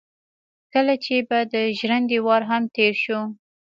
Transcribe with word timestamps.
کله 0.73 0.93
چې 1.03 1.15
به 1.27 1.39
د 1.53 1.55
ژرندې 1.79 2.17
وار 2.25 2.41
هم 2.51 2.63
تېر 2.75 2.93
شو. 3.03 3.19